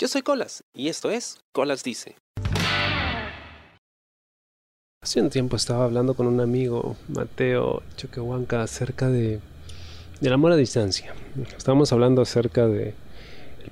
Yo 0.00 0.06
soy 0.06 0.22
Colas 0.22 0.62
y 0.72 0.86
esto 0.86 1.10
es 1.10 1.40
Colas 1.50 1.82
Dice. 1.82 2.14
Hace 5.02 5.20
un 5.20 5.28
tiempo 5.28 5.56
estaba 5.56 5.84
hablando 5.84 6.14
con 6.14 6.28
un 6.28 6.40
amigo, 6.40 6.96
Mateo 7.08 7.82
Choquehuanca, 7.96 8.62
acerca 8.62 9.08
de 9.08 9.40
del 10.20 10.32
amor 10.32 10.52
a 10.52 10.56
distancia. 10.56 11.14
Estábamos 11.56 11.92
hablando 11.92 12.22
acerca 12.22 12.68
de 12.68 12.94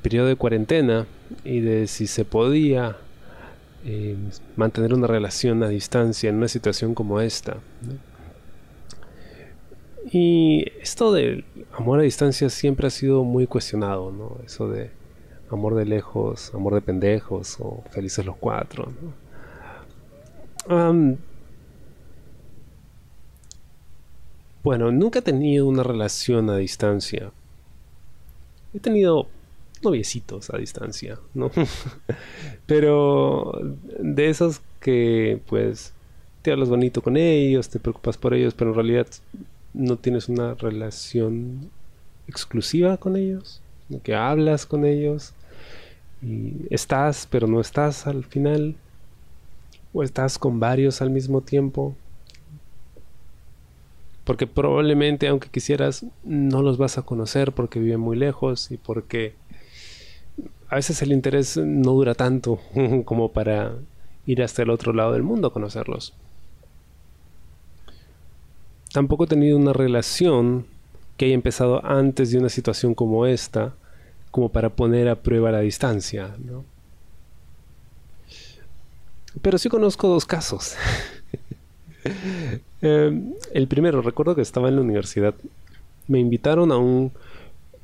periodo 0.03 0.27
de 0.27 0.35
cuarentena 0.35 1.07
y 1.45 1.61
de 1.61 1.87
si 1.87 2.08
se 2.08 2.24
podía 2.24 2.97
eh, 3.85 4.17
mantener 4.56 4.95
una 4.95 5.06
relación 5.06 5.63
a 5.63 5.69
distancia 5.69 6.29
en 6.29 6.38
una 6.38 6.49
situación 6.49 6.97
como 6.97 7.21
esta. 7.21 7.58
Y 10.11 10.72
esto 10.81 11.13
del 11.13 11.45
amor 11.72 12.01
a 12.01 12.03
distancia 12.03 12.51
siempre 12.51 12.88
ha 12.88 12.90
sido 12.90 13.22
muy 13.22 13.47
cuestionado, 13.47 14.11
¿no? 14.11 14.38
Eso 14.45 14.69
de 14.69 14.90
amor 15.51 15.74
de 15.74 15.85
lejos, 15.85 16.52
amor 16.55 16.74
de 16.74 16.80
pendejos 16.80 17.56
o 17.60 17.83
felices 17.91 18.24
los 18.24 18.36
cuatro, 18.36 18.92
bueno, 24.62 24.91
nunca 24.91 25.20
he 25.20 25.22
tenido 25.22 25.66
una 25.66 25.82
relación 25.82 26.50
a 26.50 26.56
distancia. 26.56 27.30
He 28.74 28.80
tenido 28.80 29.28
noviecitos 29.82 30.50
a 30.50 30.59
distancia, 30.59 31.19
¿no? 31.34 31.50
Pero 32.66 33.52
de 33.98 34.28
esos 34.28 34.60
que 34.80 35.41
pues 35.47 35.92
te 36.42 36.52
hablas 36.52 36.69
bonito 36.69 37.02
con 37.02 37.16
ellos, 37.16 37.69
te 37.69 37.80
preocupas 37.80 38.16
por 38.16 38.34
ellos, 38.34 38.55
pero 38.55 38.70
en 38.70 38.77
realidad 38.77 39.06
no 39.74 39.97
tienes 39.97 40.28
una 40.28 40.55
relación 40.55 41.70
exclusiva 42.28 42.97
con 42.98 43.16
ellos, 43.16 43.60
que 44.02 44.14
hablas 44.14 44.66
con 44.66 44.84
ellos 44.84 45.32
y 46.22 46.54
estás 46.70 47.28
pero 47.30 47.46
no 47.46 47.60
estás 47.60 48.06
al 48.06 48.24
final 48.24 48.74
o 49.92 50.02
estás 50.02 50.38
con 50.38 50.58
varios 50.61 51.02
al 51.02 51.11
mismo 51.11 51.41
tiempo 51.41 51.94
porque 54.24 54.46
probablemente 54.46 55.28
aunque 55.28 55.48
quisieras 55.48 56.05
no 56.24 56.62
los 56.62 56.78
vas 56.78 56.98
a 56.98 57.02
conocer 57.02 57.52
porque 57.52 57.78
viven 57.78 58.00
muy 58.00 58.16
lejos 58.16 58.70
y 58.70 58.77
porque 58.77 59.34
a 60.68 60.77
veces 60.77 61.00
el 61.02 61.12
interés 61.12 61.56
no 61.56 61.92
dura 61.92 62.14
tanto 62.14 62.58
como 63.05 63.33
para 63.33 63.74
ir 64.27 64.42
hasta 64.42 64.62
el 64.62 64.70
otro 64.70 64.92
lado 64.92 65.12
del 65.12 65.22
mundo 65.22 65.48
a 65.48 65.52
conocerlos. 65.52 66.12
Tampoco 68.92 69.24
he 69.24 69.28
tenido 69.28 69.56
una 69.56 69.72
relación 69.72 70.66
que 71.17 71.27
haya 71.27 71.34
empezado 71.34 71.84
antes 71.84 72.31
de 72.31 72.39
una 72.39 72.48
situación 72.48 72.95
como 72.95 73.27
esta, 73.27 73.75
como 74.31 74.50
para 74.50 74.70
poner 74.70 75.09
a 75.09 75.17
prueba 75.17 75.50
la 75.50 75.61
distancia, 75.61 76.36
Pero 79.42 79.58
sí 79.58 79.69
conozco 79.69 80.08
dos 80.08 80.25
casos. 80.25 80.77
Em, 82.83 83.33
el 83.53 83.67
primero, 83.67 84.00
recuerdo 84.00 84.36
que 84.36 84.42
estaba 84.42 84.69
en 84.69 84.77
la 84.77 84.83
universidad. 84.83 85.34
Me 86.06 86.20
invitaron 86.20 86.70
a 86.70 86.77
un 86.77 87.11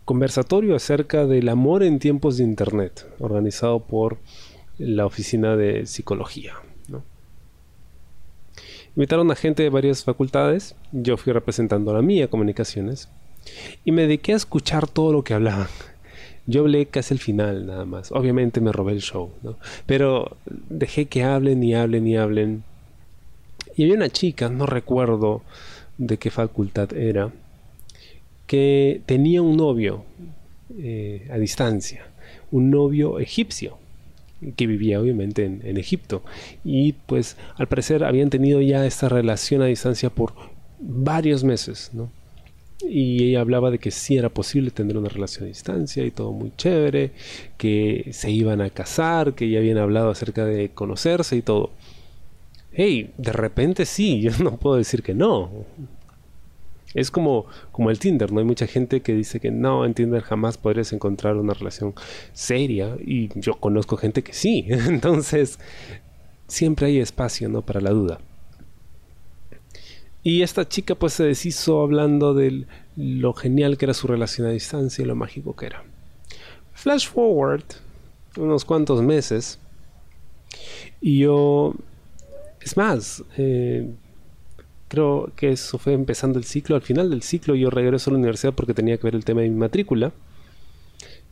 conversatorio 0.04 0.76
acerca 0.76 1.26
del 1.26 1.48
amor 1.48 1.82
en 1.82 1.98
tiempos 1.98 2.36
de 2.36 2.44
Internet, 2.44 3.06
organizado 3.18 3.80
por 3.80 4.18
la 4.78 5.06
Oficina 5.06 5.56
de 5.56 5.86
Psicología. 5.86 6.54
Invitaron 8.94 9.30
a 9.30 9.34
gente 9.34 9.62
de 9.62 9.70
varias 9.70 10.04
facultades, 10.04 10.76
yo 10.92 11.16
fui 11.16 11.32
representando 11.32 11.90
a 11.90 11.94
la 11.94 12.02
mía, 12.02 12.28
comunicaciones, 12.28 13.08
y 13.84 13.92
me 13.92 14.02
dediqué 14.02 14.32
a 14.32 14.36
escuchar 14.36 14.88
todo 14.88 15.12
lo 15.12 15.24
que 15.24 15.34
hablaban. 15.34 15.68
Yo 16.46 16.62
hablé 16.62 16.86
casi 16.86 17.14
el 17.14 17.20
final 17.20 17.66
nada 17.66 17.84
más. 17.84 18.10
Obviamente 18.10 18.60
me 18.60 18.72
robé 18.72 18.92
el 18.92 19.00
show, 19.00 19.30
Pero 19.86 20.36
dejé 20.46 21.06
que 21.06 21.22
hablen 21.22 21.62
y 21.62 21.74
hablen 21.74 22.06
y 22.06 22.16
hablen. 22.16 22.64
Y 23.76 23.84
había 23.84 23.94
una 23.94 24.08
chica, 24.08 24.48
no 24.48 24.66
recuerdo 24.66 25.42
de 25.98 26.18
qué 26.18 26.30
facultad 26.30 26.92
era, 26.94 27.32
que 28.46 29.00
tenía 29.06 29.40
un 29.40 29.56
novio 29.56 30.04
eh, 30.78 31.28
a 31.30 31.38
distancia, 31.38 32.06
un 32.50 32.70
novio 32.70 33.18
egipcio 33.18 33.78
que 34.56 34.66
vivía 34.66 35.00
obviamente 35.00 35.44
en, 35.44 35.60
en, 35.64 35.76
Egipto 35.76 36.24
y 36.64 36.94
pues 36.94 37.36
al 37.56 37.68
parecer 37.68 38.02
habían 38.02 38.28
tenido 38.28 38.60
ya 38.60 38.84
esta 38.84 39.08
relación 39.08 39.62
a 39.62 39.66
distancia 39.66 40.10
por 40.10 40.34
varios 40.80 41.44
meses, 41.44 41.90
¿no? 41.92 42.10
Y 42.88 43.24
ella 43.24 43.40
hablaba 43.40 43.70
de 43.70 43.78
que 43.78 43.90
sí 43.90 44.16
era 44.16 44.28
posible 44.28 44.70
tener 44.70 44.96
una 44.96 45.08
relación 45.08 45.44
a 45.44 45.48
distancia 45.48 46.04
y 46.04 46.10
todo 46.10 46.32
muy 46.32 46.52
chévere, 46.56 47.12
que 47.56 48.08
se 48.12 48.30
iban 48.30 48.60
a 48.60 48.70
casar, 48.70 49.34
que 49.34 49.48
ya 49.48 49.58
habían 49.58 49.78
hablado 49.78 50.10
acerca 50.10 50.44
de 50.44 50.70
conocerse 50.70 51.36
y 51.36 51.42
todo. 51.42 51.70
Hey, 52.72 53.12
de 53.18 53.32
repente 53.32 53.86
sí, 53.86 54.20
yo 54.22 54.32
no 54.42 54.56
puedo 54.56 54.76
decir 54.76 55.02
que 55.02 55.14
no. 55.14 55.50
Es 56.94 57.10
como, 57.10 57.46
como 57.70 57.90
el 57.90 57.98
Tinder, 57.98 58.32
¿no? 58.32 58.40
Hay 58.40 58.44
mucha 58.44 58.66
gente 58.66 59.00
que 59.00 59.14
dice 59.14 59.40
que 59.40 59.50
no, 59.50 59.84
en 59.86 59.94
Tinder 59.94 60.22
jamás 60.22 60.58
podrías 60.58 60.92
encontrar 60.92 61.36
una 61.36 61.54
relación 61.54 61.94
seria 62.34 62.96
y 63.00 63.30
yo 63.40 63.54
conozco 63.54 63.96
gente 63.96 64.22
que 64.22 64.34
sí. 64.34 64.66
Entonces, 64.68 65.58
siempre 66.48 66.86
hay 66.86 66.98
espacio, 66.98 67.48
¿no? 67.48 67.62
Para 67.62 67.80
la 67.80 67.90
duda. 67.90 68.18
Y 70.22 70.42
esta 70.42 70.68
chica 70.68 70.94
pues 70.94 71.14
se 71.14 71.24
deshizo 71.24 71.82
hablando 71.82 72.34
de 72.34 72.66
lo 72.96 73.32
genial 73.32 73.76
que 73.76 73.86
era 73.86 73.94
su 73.94 74.06
relación 74.06 74.46
a 74.46 74.50
distancia 74.50 75.02
y 75.02 75.06
lo 75.06 75.16
mágico 75.16 75.56
que 75.56 75.66
era. 75.66 75.84
Flash 76.72 77.08
forward 77.08 77.64
unos 78.36 78.64
cuantos 78.64 79.02
meses 79.02 79.58
y 81.00 81.18
yo... 81.18 81.74
Es 82.60 82.76
más, 82.76 83.24
eh, 83.36 83.90
creo 84.86 85.32
que 85.34 85.50
eso 85.50 85.78
fue 85.78 85.94
empezando 85.94 86.38
el 86.38 86.44
ciclo. 86.44 86.76
Al 86.76 86.82
final 86.82 87.10
del 87.10 87.22
ciclo 87.22 87.56
yo 87.56 87.70
regreso 87.70 88.08
a 88.08 88.12
la 88.12 88.18
universidad 88.20 88.52
porque 88.52 88.72
tenía 88.72 88.96
que 88.96 89.02
ver 89.02 89.16
el 89.16 89.24
tema 89.24 89.40
de 89.40 89.48
mi 89.48 89.56
matrícula. 89.56 90.12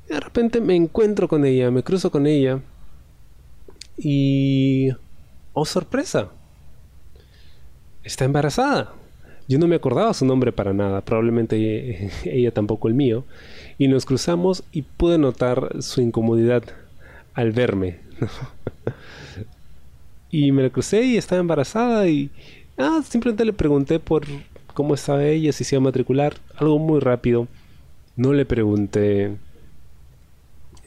Y 0.08 0.14
de 0.14 0.18
repente 0.18 0.60
me 0.60 0.74
encuentro 0.74 1.28
con 1.28 1.44
ella, 1.44 1.70
me 1.70 1.84
cruzo 1.84 2.10
con 2.10 2.26
ella. 2.26 2.60
Y... 3.96 4.88
¡Oh, 5.52 5.64
sorpresa! 5.64 6.30
Está 8.04 8.24
embarazada. 8.24 8.92
Yo 9.48 9.58
no 9.58 9.66
me 9.66 9.76
acordaba 9.76 10.14
su 10.14 10.24
nombre 10.24 10.52
para 10.52 10.72
nada, 10.72 11.00
probablemente 11.00 12.10
ella, 12.24 12.52
tampoco 12.52 12.88
el 12.88 12.94
mío. 12.94 13.24
Y 13.78 13.88
nos 13.88 14.04
cruzamos 14.04 14.62
y 14.72 14.82
pude 14.82 15.18
notar 15.18 15.82
su 15.82 16.00
incomodidad 16.00 16.62
al 17.34 17.52
verme. 17.52 17.98
y 20.30 20.52
me 20.52 20.62
la 20.62 20.70
crucé 20.70 21.02
y 21.02 21.16
estaba 21.16 21.40
embarazada 21.40 22.08
y, 22.08 22.30
Ah, 22.82 23.02
simplemente 23.06 23.44
le 23.44 23.52
pregunté 23.52 24.00
por 24.00 24.24
cómo 24.72 24.94
estaba 24.94 25.22
ella, 25.24 25.52
si 25.52 25.64
se 25.64 25.76
iba 25.76 25.80
a 25.80 25.84
matricular. 25.84 26.36
Algo 26.56 26.78
muy 26.78 26.98
rápido. 26.98 27.46
No 28.16 28.32
le 28.32 28.46
pregunté 28.46 29.36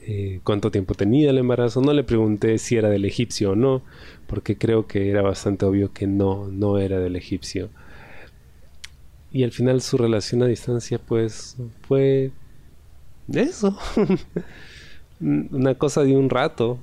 eh, 0.07 0.39
cuánto 0.43 0.71
tiempo 0.71 0.93
tenía 0.93 1.29
el 1.29 1.37
embarazo. 1.37 1.81
No 1.81 1.93
le 1.93 2.03
pregunté 2.03 2.57
si 2.57 2.75
era 2.75 2.89
del 2.89 3.05
egipcio 3.05 3.51
o 3.51 3.55
no. 3.55 3.81
Porque 4.27 4.57
creo 4.57 4.87
que 4.87 5.09
era 5.09 5.21
bastante 5.21 5.65
obvio 5.65 5.93
que 5.93 6.07
no, 6.07 6.47
no 6.47 6.77
era 6.79 6.99
del 6.99 7.15
egipcio. 7.15 7.69
Y 9.31 9.43
al 9.43 9.51
final 9.51 9.81
su 9.81 9.97
relación 9.97 10.43
a 10.43 10.47
distancia 10.47 10.99
pues 10.99 11.57
fue 11.87 12.31
eso. 13.33 13.77
Una 15.19 15.75
cosa 15.75 16.03
de 16.03 16.15
un 16.15 16.29
rato. 16.29 16.79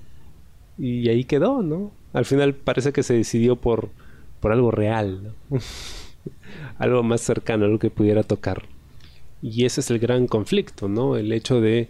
Y 0.79 1.09
ahí 1.09 1.25
quedó, 1.25 1.63
¿no? 1.63 1.93
Al 2.13 2.25
final 2.25 2.55
parece 2.55 2.93
que 2.93 3.03
se 3.03 3.15
decidió 3.15 3.57
por 3.57 3.91
por 4.41 4.53
algo 4.53 4.71
real, 4.71 5.35
algo 6.79 7.03
más 7.03 7.21
cercano, 7.21 7.67
algo 7.67 7.79
que 7.79 7.91
pudiera 7.91 8.23
tocar. 8.23 8.65
Y 9.43 9.65
ese 9.65 9.81
es 9.81 9.91
el 9.91 9.99
gran 9.99 10.27
conflicto, 10.27 10.89
¿no? 10.89 11.17
El 11.17 11.33
hecho 11.33 11.61
de, 11.61 11.89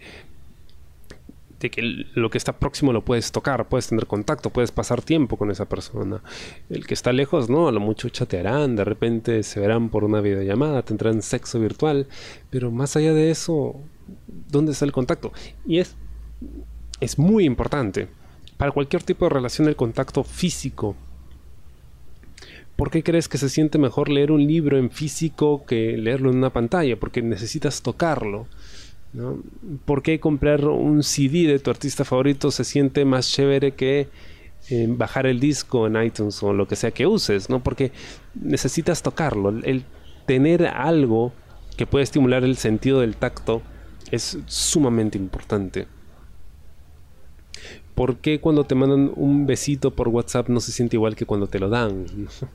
de 1.60 1.70
que 1.70 1.82
lo 2.14 2.30
que 2.30 2.38
está 2.38 2.58
próximo 2.58 2.92
lo 2.92 3.04
puedes 3.04 3.30
tocar, 3.32 3.68
puedes 3.68 3.88
tener 3.88 4.06
contacto, 4.06 4.50
puedes 4.50 4.72
pasar 4.72 5.02
tiempo 5.02 5.36
con 5.36 5.50
esa 5.50 5.66
persona. 5.66 6.22
El 6.68 6.86
que 6.86 6.94
está 6.94 7.12
lejos, 7.12 7.48
no, 7.48 7.68
a 7.68 7.72
lo 7.72 7.80
mucho 7.80 8.08
chatearán, 8.08 8.76
de 8.76 8.84
repente 8.84 9.42
se 9.42 9.60
verán 9.60 9.90
por 9.90 10.04
una 10.04 10.20
videollamada, 10.20 10.82
tendrán 10.82 11.22
sexo 11.22 11.60
virtual, 11.60 12.06
pero 12.50 12.70
más 12.70 12.96
allá 12.96 13.14
de 13.14 13.30
eso, 13.30 13.76
¿dónde 14.48 14.72
está 14.72 14.84
el 14.84 14.92
contacto? 14.92 15.32
Y 15.66 15.78
es, 15.78 15.94
es 17.00 17.18
muy 17.18 17.44
importante. 17.44 18.08
Para 18.56 18.72
cualquier 18.72 19.02
tipo 19.02 19.24
de 19.24 19.30
relación 19.30 19.68
el 19.68 19.76
contacto 19.76 20.22
físico 20.24 20.96
¿Por 22.80 22.90
qué 22.90 23.02
crees 23.02 23.28
que 23.28 23.36
se 23.36 23.50
siente 23.50 23.76
mejor 23.76 24.08
leer 24.08 24.32
un 24.32 24.46
libro 24.46 24.78
en 24.78 24.90
físico 24.90 25.66
que 25.66 25.98
leerlo 25.98 26.30
en 26.30 26.38
una 26.38 26.48
pantalla? 26.48 26.98
Porque 26.98 27.20
necesitas 27.20 27.82
tocarlo. 27.82 28.46
¿Por 29.84 30.02
qué 30.02 30.20
comprar 30.20 30.64
un 30.66 31.02
CD 31.02 31.46
de 31.46 31.58
tu 31.58 31.70
artista 31.70 32.04
favorito 32.04 32.50
se 32.50 32.64
siente 32.64 33.04
más 33.04 33.30
chévere 33.30 33.72
que 33.72 34.08
eh, 34.68 34.86
bajar 34.88 35.26
el 35.26 35.40
disco 35.40 35.86
en 35.86 36.00
iTunes 36.00 36.42
o 36.42 36.52
lo 36.52 36.68
que 36.68 36.76
sea 36.76 36.92
que 36.92 37.06
uses? 37.06 37.50
¿no? 37.50 37.62
Porque 37.62 37.92
necesitas 38.34 39.02
tocarlo. 39.02 39.50
El 39.64 39.84
tener 40.26 40.66
algo 40.66 41.32
que 41.76 41.86
puede 41.86 42.04
estimular 42.04 42.44
el 42.44 42.56
sentido 42.56 43.00
del 43.00 43.16
tacto 43.16 43.62
es 44.12 44.38
sumamente 44.46 45.18
importante. 45.18 45.86
¿por 48.00 48.16
qué 48.16 48.40
cuando 48.40 48.64
te 48.64 48.74
mandan 48.74 49.12
un 49.14 49.44
besito 49.44 49.94
por 49.94 50.08
WhatsApp 50.08 50.48
no 50.48 50.60
se 50.60 50.72
siente 50.72 50.96
igual 50.96 51.16
que 51.16 51.26
cuando 51.26 51.48
te 51.48 51.58
lo 51.58 51.68
dan? 51.68 52.06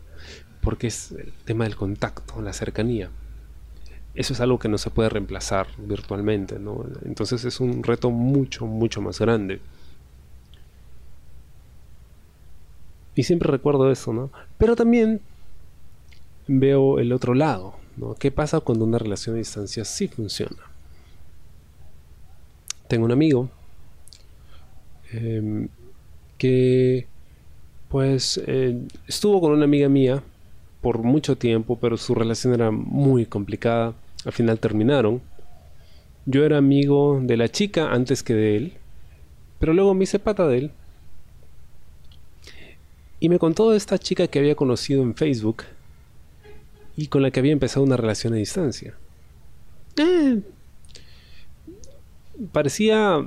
Porque 0.61 0.87
es 0.87 1.11
el 1.11 1.31
tema 1.45 1.65
del 1.65 1.75
contacto, 1.75 2.41
la 2.41 2.51
cercanía. 2.51 3.11
Eso 4.15 4.33
es 4.33 4.39
algo 4.39 4.59
que 4.59 4.69
no 4.69 4.77
se 4.77 4.89
puede 4.89 5.09
reemplazar 5.09 5.67
virtualmente, 5.77 6.57
¿no? 6.57 6.85
Entonces 7.06 7.44
es 7.44 7.59
un 7.59 7.83
reto 7.83 8.09
mucho, 8.12 8.65
mucho 8.65 9.01
más 9.01 9.19
grande. 9.19 9.59
Y 13.15 13.23
siempre 13.23 13.50
recuerdo 13.50 13.91
eso, 13.91 14.13
¿no? 14.13 14.29
Pero 14.57 14.75
también 14.75 15.21
veo 16.47 17.00
el 17.00 17.12
otro 17.12 17.33
lado, 17.33 17.75
¿no? 17.97 18.15
¿Qué 18.15 18.31
pasa 18.31 18.59
cuando 18.59 18.85
una 18.85 18.97
relación 18.97 19.35
a 19.35 19.39
distancia 19.39 19.83
sí 19.83 20.07
funciona? 20.07 20.63
Tengo 22.88 23.06
un 23.06 23.12
amigo 23.12 23.50
em, 25.12 25.67
que 26.38 27.07
pues 27.89 28.41
eh, 28.45 28.79
estuvo 29.07 29.41
con 29.41 29.51
una 29.51 29.65
amiga 29.65 29.89
mía 29.89 30.21
por 30.81 31.01
mucho 31.01 31.38
tiempo, 31.38 31.77
pero 31.79 31.97
su 31.97 32.13
relación 32.13 32.53
era 32.53 32.69
muy 32.71 33.25
complicada. 33.25 33.94
Al 34.25 34.33
final 34.33 34.60
terminaron. 34.60 35.22
Yo 36.25 36.44
era 36.44 36.57
amigo 36.57 37.19
de 37.22 37.38
la 37.38 37.48
chica 37.48 37.92
antes 37.92 38.24
que 38.24 38.33
de 38.33 38.57
él, 38.57 38.74
pero 39.60 39.74
luego 39.74 39.94
me 39.94 40.04
hice 40.04 40.19
pata 40.19 40.48
de 40.48 40.57
él. 40.57 40.72
Y 43.19 43.30
me 43.30 43.39
contó 43.39 43.72
de 43.72 43.77
esta 43.77 43.98
chica 44.00 44.27
que 44.27 44.39
había 44.39 44.56
conocido 44.56 45.04
en 45.04 45.16
Facebook 45.16 45.63
y 46.98 47.07
con 47.07 47.22
la 47.22 47.31
que 47.31 47.39
había 47.39 47.54
empezado 47.54 47.86
una 47.86 47.98
relación 47.98 48.33
a 48.33 48.38
distancia. 48.38 48.95
Eh, 49.98 50.42
parecía 52.51 53.24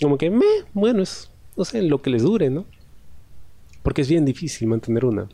como 0.00 0.18
que, 0.18 0.30
me, 0.30 0.44
bueno, 0.72 1.02
es, 1.02 1.30
no 1.56 1.64
sé, 1.64 1.82
lo 1.82 2.02
que 2.02 2.10
les 2.10 2.22
dure, 2.22 2.50
¿no? 2.50 2.66
Porque 3.82 4.02
es 4.02 4.08
bien 4.08 4.24
difícil 4.24 4.66
mantener 4.66 5.04
una. 5.04 5.28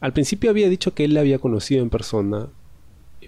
Al 0.00 0.12
principio 0.12 0.50
había 0.50 0.68
dicho 0.68 0.94
que 0.94 1.04
él 1.04 1.14
la 1.14 1.20
había 1.20 1.38
conocido 1.38 1.82
en 1.82 1.90
persona 1.90 2.48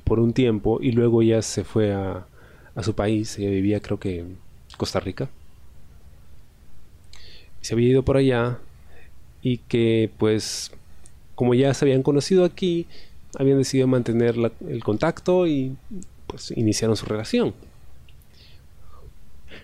por 0.05 0.21
un 0.21 0.33
tiempo 0.33 0.79
y 0.81 0.93
luego 0.93 1.23
ya 1.23 1.43
se 1.43 1.65
fue 1.65 1.93
a, 1.93 2.27
a 2.75 2.83
su 2.83 2.95
país, 2.95 3.39
ella 3.39 3.51
vivía 3.51 3.81
creo 3.81 3.99
que 3.99 4.21
en 4.21 4.39
Costa 4.77 5.01
Rica. 5.01 5.29
Se 7.61 7.75
había 7.75 7.89
ido 7.89 8.03
por 8.03 8.17
allá 8.17 8.59
y 9.43 9.59
que 9.59 10.11
pues 10.19 10.73
como 11.35 11.55
ya 11.55 11.73
se 11.75 11.85
habían 11.85 12.03
conocido 12.03 12.45
aquí, 12.45 12.87
habían 13.39 13.59
decidido 13.59 13.87
mantener 13.87 14.37
el 14.69 14.85
contacto 14.85 15.47
y 15.47 15.77
pues 16.27 16.53
iniciaron 16.57 16.97
su 16.97 17.07
relación. 17.07 17.55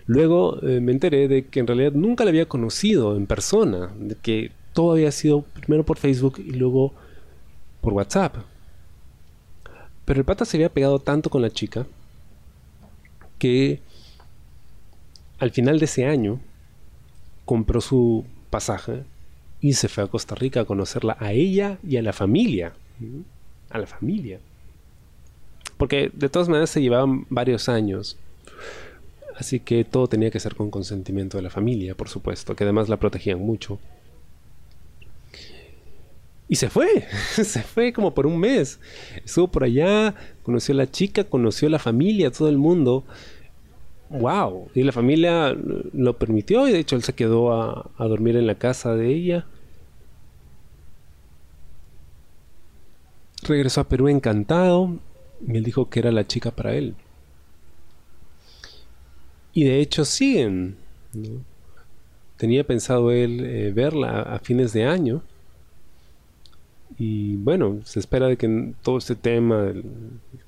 Luego 0.05 0.59
eh, 0.63 0.79
me 0.81 0.91
enteré 0.91 1.27
de 1.27 1.45
que 1.45 1.59
en 1.59 1.67
realidad 1.67 1.91
nunca 1.93 2.23
la 2.23 2.31
había 2.31 2.47
conocido 2.47 3.15
en 3.15 3.27
persona, 3.27 3.93
de 3.99 4.15
que 4.15 4.51
todo 4.73 4.93
había 4.93 5.11
sido 5.11 5.41
primero 5.41 5.83
por 5.83 5.97
Facebook 5.97 6.39
y 6.39 6.51
luego 6.51 6.93
por 7.81 7.93
WhatsApp. 7.93 8.37
Pero 10.09 10.21
el 10.21 10.25
pata 10.25 10.43
se 10.43 10.57
había 10.57 10.73
pegado 10.73 10.97
tanto 10.97 11.29
con 11.29 11.43
la 11.43 11.51
chica 11.51 11.85
que 13.37 13.79
al 15.37 15.51
final 15.51 15.77
de 15.77 15.85
ese 15.85 16.07
año 16.07 16.39
compró 17.45 17.79
su 17.79 18.25
pasaje 18.49 19.03
y 19.61 19.73
se 19.73 19.87
fue 19.87 20.03
a 20.03 20.07
Costa 20.07 20.33
Rica 20.33 20.61
a 20.61 20.65
conocerla 20.65 21.15
a 21.19 21.33
ella 21.33 21.77
y 21.87 21.97
a 21.97 22.01
la 22.01 22.11
familia. 22.11 22.73
A 23.69 23.77
la 23.77 23.85
familia. 23.85 24.39
Porque 25.77 26.09
de 26.11 26.27
todas 26.27 26.49
maneras 26.49 26.71
se 26.71 26.81
llevaban 26.81 27.27
varios 27.29 27.69
años. 27.69 28.17
Así 29.37 29.59
que 29.59 29.83
todo 29.83 30.07
tenía 30.07 30.31
que 30.31 30.39
ser 30.39 30.55
con 30.55 30.71
consentimiento 30.71 31.37
de 31.37 31.43
la 31.43 31.51
familia, 31.51 31.93
por 31.93 32.09
supuesto, 32.09 32.55
que 32.55 32.63
además 32.63 32.89
la 32.89 32.97
protegían 32.97 33.41
mucho. 33.41 33.77
Y 36.49 36.55
se 36.55 36.69
fue, 36.69 37.05
se 37.35 37.61
fue 37.61 37.93
como 37.93 38.13
por 38.13 38.25
un 38.25 38.39
mes. 38.39 38.79
Estuvo 39.23 39.47
por 39.47 39.63
allá, 39.63 40.15
conoció 40.41 40.73
a 40.73 40.77
la 40.77 40.91
chica, 40.91 41.23
conoció 41.23 41.67
a 41.67 41.71
la 41.71 41.79
familia, 41.79 42.31
todo 42.31 42.49
el 42.49 42.57
mundo. 42.57 43.05
¡Wow! 44.09 44.69
Y 44.73 44.81
la 44.81 44.91
familia 44.91 45.55
lo 45.93 46.17
permitió 46.17 46.67
y 46.67 46.71
de 46.71 46.79
hecho 46.79 46.95
él 46.95 47.03
se 47.03 47.13
quedó 47.13 47.53
a, 47.53 47.91
dormir 47.99 48.35
en 48.35 48.47
la 48.47 48.55
casa 48.55 48.95
de 48.95 49.13
ella. 49.13 49.45
Regresó 53.43 53.81
a 53.81 53.87
Perú 53.87 54.07
encantado 54.07 54.97
y 55.47 55.55
él 55.55 55.63
dijo 55.63 55.89
que 55.89 55.99
era 55.99 56.11
la 56.11 56.25
chica 56.25 56.49
para 56.49 56.73
él. 56.73 56.95
Y 59.53 59.65
de 59.65 59.79
hecho 59.79 60.03
siguen. 60.03 60.77
Tenía 62.37 62.63
pensado 62.63 63.11
él 63.11 63.45
eh, 63.45 63.71
verla 63.71 64.21
a 64.21 64.39
fines 64.39 64.73
de 64.73 64.85
año 64.85 65.21
y 66.99 67.37
bueno, 67.37 67.79
se 67.85 67.99
espera 67.99 68.27
de 68.27 68.35
que 68.35 68.73
todo 68.83 68.97
este 68.97 69.15
tema 69.15 69.63
del 69.63 69.85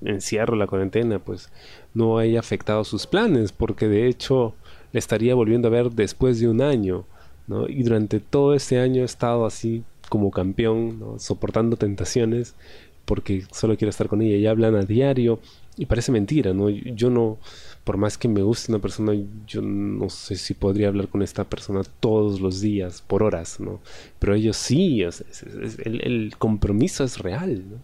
encierro, 0.04 0.58
la 0.58 0.68
cuarentena, 0.68 1.18
pues 1.18 1.50
no 1.94 2.18
haya 2.18 2.40
afectado 2.40 2.84
sus 2.84 3.08
planes, 3.08 3.54
porque 3.54 3.88
de 3.88 4.08
hecho 4.08 4.54
le 4.92 5.00
estaría 5.00 5.34
volviendo 5.34 5.70
a 5.70 5.72
ver 5.72 5.92
después 5.92 6.42
de 6.42 6.50
un 6.50 6.62
año, 6.62 7.06
¿no? 7.48 7.70
Y 7.70 7.84
durante 7.84 8.20
todo 8.20 8.54
este 8.54 8.80
año 8.80 9.02
ha 9.02 9.06
estado 9.06 9.46
así 9.46 9.84
como 10.10 10.30
campeón, 10.30 11.00
¿no? 11.00 11.20
soportando 11.20 11.78
tentaciones, 11.78 12.54
porque 13.06 13.44
solo 13.52 13.78
quiere 13.78 13.92
estar 13.92 14.10
con 14.10 14.22
ella. 14.22 14.36
Y 14.36 14.46
hablan 14.46 14.76
a 14.76 14.84
diario, 14.84 15.40
y 15.78 15.86
parece 15.86 16.12
mentira, 16.12 16.54
¿no? 16.54 16.70
Yo 16.70 17.10
no, 17.10 17.38
por 17.84 17.98
más 17.98 18.18
que 18.18 18.28
me 18.28 18.44
guste 18.44 18.72
una 18.72 18.82
persona, 18.82 19.14
yo 19.48 19.62
no 19.62 20.10
sé 20.10 20.36
si 20.36 20.54
podría 20.54 20.90
hablar 20.90 21.08
con 21.08 21.24
esta 21.24 21.46
persona 21.46 21.82
todos 22.00 22.40
los 22.40 22.62
días, 22.62 23.02
por 23.02 23.24
horas, 23.24 23.60
¿no? 23.60 23.80
Pero 24.20 24.36
ellos 24.36 24.58
sí, 24.58 25.04
el, 25.04 26.34
compromiso 26.38 27.04
es 27.04 27.18
real, 27.18 27.64
¿no? 27.72 27.78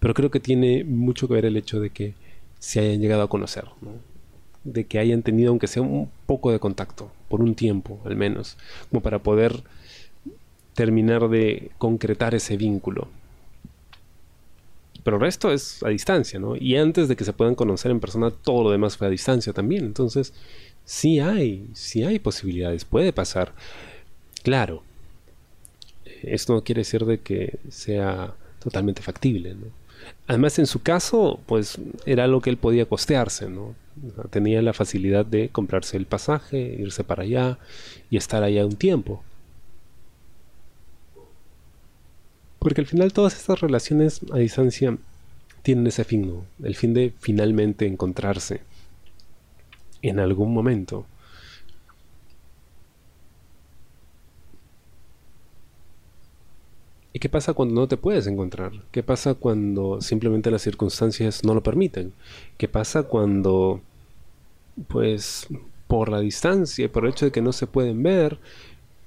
Pero 0.00 0.14
creo 0.14 0.30
que 0.30 0.40
tiene 0.40 0.84
mucho 0.84 1.28
que 1.28 1.34
ver 1.34 1.44
el 1.44 1.56
hecho 1.56 1.80
de 1.80 1.90
que 1.90 2.14
se 2.58 2.80
hayan 2.80 3.00
llegado 3.00 3.22
a 3.22 3.28
conocer, 3.28 3.64
¿no? 3.82 3.90
De 4.64 4.84
que 4.84 4.98
hayan 4.98 5.22
tenido, 5.22 5.50
aunque 5.50 5.66
sea 5.66 5.82
un 5.82 6.10
poco 6.26 6.50
de 6.50 6.58
contacto, 6.58 7.10
por 7.28 7.42
un 7.42 7.54
tiempo 7.54 8.00
al 8.04 8.16
menos, 8.16 8.56
como 8.90 9.02
para 9.02 9.18
poder 9.18 9.62
terminar 10.72 11.28
de 11.28 11.70
concretar 11.78 12.34
ese 12.34 12.56
vínculo 12.56 13.08
pero 15.04 15.18
el 15.18 15.20
resto 15.20 15.52
es 15.52 15.82
a 15.82 15.90
distancia, 15.90 16.40
¿no? 16.40 16.56
Y 16.56 16.76
antes 16.76 17.08
de 17.08 17.14
que 17.14 17.24
se 17.24 17.34
puedan 17.34 17.54
conocer 17.54 17.90
en 17.90 18.00
persona, 18.00 18.30
todo 18.30 18.64
lo 18.64 18.70
demás 18.70 18.96
fue 18.96 19.06
a 19.06 19.10
distancia 19.10 19.52
también. 19.52 19.84
Entonces, 19.84 20.32
sí 20.84 21.20
hay, 21.20 21.68
sí 21.74 22.02
hay 22.02 22.18
posibilidades, 22.18 22.86
puede 22.86 23.12
pasar. 23.12 23.52
Claro, 24.42 24.82
esto 26.22 26.54
no 26.54 26.64
quiere 26.64 26.80
decir 26.80 27.04
de 27.04 27.18
que 27.18 27.58
sea 27.68 28.34
totalmente 28.62 29.02
factible, 29.02 29.54
¿no? 29.54 29.66
Además, 30.26 30.58
en 30.58 30.66
su 30.66 30.82
caso, 30.82 31.40
pues 31.46 31.78
era 32.06 32.26
lo 32.26 32.40
que 32.40 32.50
él 32.50 32.56
podía 32.56 32.86
costearse, 32.86 33.48
¿no? 33.48 33.74
Tenía 34.30 34.60
la 34.62 34.72
facilidad 34.72 35.24
de 35.24 35.50
comprarse 35.50 35.96
el 35.96 36.06
pasaje, 36.06 36.58
irse 36.78 37.04
para 37.04 37.22
allá 37.22 37.58
y 38.10 38.16
estar 38.16 38.42
allá 38.42 38.66
un 38.66 38.76
tiempo. 38.76 39.22
Porque 42.64 42.80
al 42.80 42.86
final 42.86 43.12
todas 43.12 43.36
estas 43.36 43.60
relaciones 43.60 44.22
a 44.32 44.38
distancia 44.38 44.96
tienen 45.62 45.86
ese 45.86 46.02
fin. 46.02 46.32
El 46.62 46.74
fin 46.74 46.94
de 46.94 47.12
finalmente 47.20 47.86
encontrarse 47.86 48.62
en 50.00 50.18
algún 50.18 50.54
momento. 50.54 51.04
¿Y 57.12 57.18
qué 57.18 57.28
pasa 57.28 57.52
cuando 57.52 57.82
no 57.82 57.86
te 57.86 57.98
puedes 57.98 58.26
encontrar? 58.26 58.72
¿Qué 58.90 59.02
pasa 59.02 59.34
cuando 59.34 60.00
simplemente 60.00 60.50
las 60.50 60.62
circunstancias 60.62 61.44
no 61.44 61.52
lo 61.52 61.62
permiten? 61.62 62.14
¿Qué 62.56 62.66
pasa 62.66 63.02
cuando, 63.02 63.82
pues, 64.88 65.48
por 65.86 66.08
la 66.08 66.20
distancia, 66.20 66.90
por 66.90 67.04
el 67.04 67.10
hecho 67.10 67.26
de 67.26 67.30
que 67.30 67.42
no 67.42 67.52
se 67.52 67.66
pueden 67.66 68.02
ver, 68.02 68.38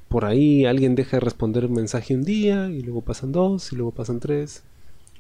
por 0.10 0.26
ahí 0.26 0.66
alguien 0.66 0.96
deja 0.96 1.18
de 1.18 1.22
responder 1.22 1.66
un 1.66 1.74
mensaje 1.74 2.16
un 2.16 2.24
día 2.24 2.70
y 2.70 2.82
luego 2.82 3.02
pasan 3.02 3.32
dos 3.32 3.72
y 3.72 3.76
luego 3.76 3.92
pasan 3.92 4.20
tres. 4.20 4.64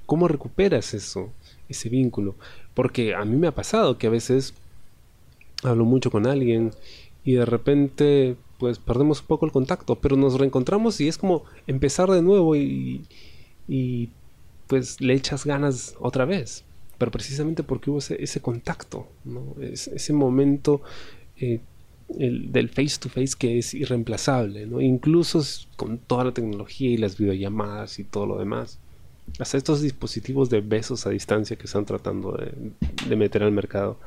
¿Cómo 0.05 0.27
recuperas 0.27 0.93
eso, 0.93 1.31
ese 1.67 1.89
vínculo? 1.89 2.35
Porque 2.73 3.13
a 3.13 3.25
mí 3.25 3.35
me 3.35 3.47
ha 3.47 3.55
pasado 3.55 3.97
que 3.97 4.07
a 4.07 4.11
veces 4.11 4.53
hablo 5.63 5.85
mucho 5.85 6.11
con 6.11 6.27
alguien 6.27 6.71
y 7.23 7.33
de 7.33 7.45
repente 7.45 8.37
pues 8.57 8.79
perdemos 8.79 9.21
un 9.21 9.27
poco 9.27 9.45
el 9.45 9.51
contacto, 9.51 9.95
pero 9.99 10.15
nos 10.15 10.39
reencontramos 10.39 10.99
y 11.01 11.07
es 11.07 11.17
como 11.17 11.43
empezar 11.67 12.09
de 12.09 12.21
nuevo 12.21 12.55
y, 12.55 13.05
y 13.67 14.09
pues 14.67 15.01
le 15.01 15.13
echas 15.13 15.45
ganas 15.45 15.95
otra 15.99 16.25
vez. 16.25 16.63
Pero 16.97 17.11
precisamente 17.11 17.63
porque 17.63 17.91
hubo 17.91 17.99
ese, 17.99 18.41
contacto, 18.41 19.07
ese 19.59 20.13
momento 20.13 20.81
eh, 21.37 21.59
el, 22.17 22.51
del 22.51 22.69
face 22.69 22.97
to 22.99 23.09
face 23.09 23.33
que 23.37 23.57
es 23.59 23.73
irreemplazable, 23.73 24.65
¿no? 24.65 24.81
Incluso 24.81 25.41
con 25.75 25.97
toda 25.97 26.25
la 26.25 26.33
tecnología 26.33 26.89
y 26.89 26.97
las 26.97 27.17
videollamadas 27.17 27.99
y 27.99 28.03
todo 28.03 28.25
lo 28.25 28.39
demás. 28.39 28.79
Hasta 29.39 29.57
estos 29.57 29.81
dispositivos 29.81 30.49
de 30.49 30.61
besos 30.61 31.05
a 31.05 31.09
distancia 31.09 31.57
que 31.57 31.65
están 31.65 31.85
tratando 31.85 32.31
de, 32.33 33.15
meter 33.15 33.43
al 33.43 33.51
mercado. 33.51 33.99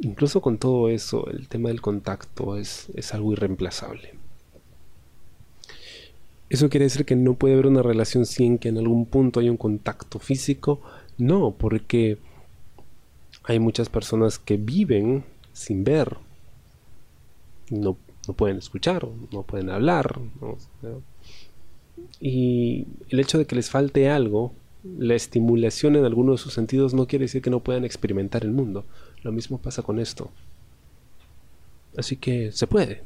incluso 0.00 0.40
con 0.40 0.58
todo 0.58 0.88
eso, 0.88 1.28
el 1.30 1.48
tema 1.48 1.68
del 1.68 1.80
contacto 1.80 2.56
es, 2.56 2.88
es 2.94 3.14
algo 3.14 3.32
irreemplazable. 3.32 4.14
¿Eso 6.48 6.68
quiere 6.68 6.84
decir 6.84 7.06
que 7.06 7.16
no 7.16 7.34
puede 7.34 7.54
haber 7.54 7.66
una 7.66 7.82
relación 7.82 8.26
sin 8.26 8.58
que 8.58 8.68
en 8.68 8.78
algún 8.78 9.06
punto 9.06 9.40
haya 9.40 9.50
un 9.50 9.56
contacto 9.56 10.18
físico? 10.18 10.82
No, 11.16 11.52
porque 11.52 12.18
hay 13.44 13.58
muchas 13.58 13.88
personas 13.88 14.38
que 14.38 14.56
viven 14.56 15.24
sin 15.52 15.84
ver. 15.84 16.16
No, 17.70 17.96
no 18.28 18.34
pueden 18.34 18.58
escuchar, 18.58 19.06
no 19.32 19.42
pueden 19.42 19.70
hablar. 19.70 20.20
Y 22.20 22.86
el 23.08 23.20
hecho 23.20 23.38
de 23.38 23.46
que 23.46 23.56
les 23.56 23.70
falte 23.70 24.08
algo, 24.10 24.52
la 24.84 25.14
estimulación 25.14 25.96
en 25.96 26.04
alguno 26.04 26.32
de 26.32 26.38
sus 26.38 26.52
sentidos 26.52 26.94
no 26.94 27.06
quiere 27.06 27.24
decir 27.24 27.42
que 27.42 27.50
no 27.50 27.60
puedan 27.60 27.84
experimentar 27.84 28.44
el 28.44 28.50
mundo. 28.50 28.84
Lo 29.22 29.32
mismo 29.32 29.58
pasa 29.58 29.82
con 29.82 29.98
esto. 29.98 30.30
Así 31.96 32.16
que 32.16 32.52
se 32.52 32.66
puede. 32.66 33.02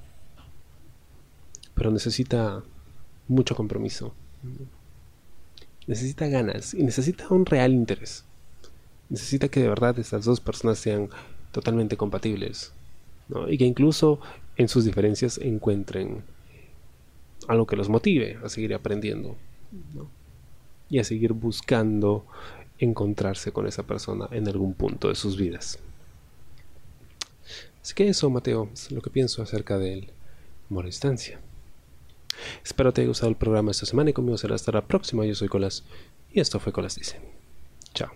Pero 1.75 1.91
necesita 1.91 2.63
mucho 3.29 3.55
compromiso. 3.55 4.15
Necesita 5.87 6.29
ganas 6.29 6.75
y 6.75 6.83
necesita 6.83 7.29
un 7.31 7.47
real 7.47 7.73
interés. 7.73 8.25
Necesita 9.09 9.49
que 9.49 9.61
de 9.61 9.69
verdad 9.69 9.99
estas 9.99 10.25
dos 10.25 10.41
personas 10.41 10.79
sean 10.79 11.11
totalmente 11.53 11.97
compatibles. 11.97 12.73
Y 13.49 13.59
que 13.59 13.65
incluso 13.65 14.21
en 14.57 14.69
sus 14.69 14.85
diferencias 14.85 15.39
encuentren 15.39 16.25
algo 17.49 17.67
que 17.67 17.77
los 17.77 17.89
motive 17.89 18.39
a 18.43 18.49
seguir 18.49 18.75
aprendiendo. 18.75 19.37
Y 20.89 20.99
a 20.99 21.05
seguir 21.05 21.33
buscando 21.33 22.27
encontrarse 22.79 23.53
con 23.53 23.67
esa 23.67 23.83
persona 23.83 24.29
en 24.31 24.49
algún 24.49 24.75
punto 24.75 25.09
de 25.09 25.15
sus 25.15 25.37
vidas. 25.37 25.79
Así 27.83 27.95
que 27.95 28.09
eso, 28.09 28.31
Mateo, 28.31 28.69
es 28.73 28.91
lo 28.91 29.01
que 29.01 29.11
pienso 29.11 29.43
acerca 29.43 29.79
del 29.79 30.11
amor 30.71 30.85
a 30.85 30.87
distancia. 30.87 31.41
Espero 32.65 32.93
te 32.93 33.01
haya 33.01 33.09
gustado 33.09 33.31
el 33.31 33.37
programa 33.37 33.71
esta 33.71 33.87
semana 33.87 34.11
y 34.11 34.13
conmigo 34.13 34.37
será 34.39 34.55
hasta 34.55 34.73
la 34.73 34.87
próxima. 34.87 35.25
Yo 35.25 35.35
soy 35.35 35.49
Colas 35.49 35.85
y 36.33 36.41
esto 36.41 36.61
fue 36.61 36.73
Colas 36.73 36.97
Dice. 36.97 37.21
Chao. 37.95 38.11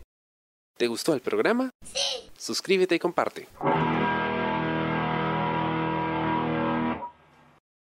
¿Te 0.77 0.87
gustó 0.87 1.15
el 1.15 1.21
programa? 1.21 1.71
Sí. 1.85 2.31
Suscríbete 2.37 2.95
y 2.95 2.99
comparte. 2.99 3.49